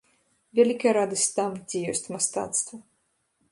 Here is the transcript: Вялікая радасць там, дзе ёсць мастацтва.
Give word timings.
Вялікая 0.59 0.93
радасць 0.99 1.27
там, 1.37 1.51
дзе 1.73 1.79
ёсць 1.95 2.03
мастацтва. 2.15 2.83